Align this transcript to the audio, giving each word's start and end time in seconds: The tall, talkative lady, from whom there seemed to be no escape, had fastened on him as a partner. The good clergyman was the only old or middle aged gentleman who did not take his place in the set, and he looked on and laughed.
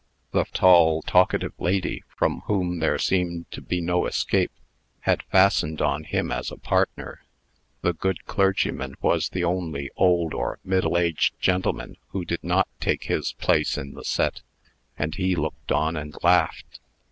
The 0.31 0.45
tall, 0.45 1.03
talkative 1.03 1.53
lady, 1.59 2.03
from 2.17 2.39
whom 2.47 2.79
there 2.79 2.97
seemed 2.97 3.51
to 3.51 3.61
be 3.61 3.79
no 3.81 4.07
escape, 4.07 4.51
had 5.01 5.21
fastened 5.31 5.79
on 5.79 6.05
him 6.05 6.31
as 6.31 6.49
a 6.49 6.57
partner. 6.57 7.21
The 7.81 7.93
good 7.93 8.25
clergyman 8.25 8.95
was 8.99 9.29
the 9.29 9.43
only 9.43 9.91
old 9.95 10.33
or 10.33 10.57
middle 10.63 10.97
aged 10.97 11.39
gentleman 11.39 11.97
who 12.07 12.25
did 12.25 12.43
not 12.43 12.67
take 12.79 13.03
his 13.03 13.33
place 13.33 13.77
in 13.77 13.91
the 13.93 14.03
set, 14.03 14.41
and 14.97 15.13
he 15.13 15.35
looked 15.35 15.71
on 15.71 15.95
and 15.95 16.17
laughed. 16.23 16.79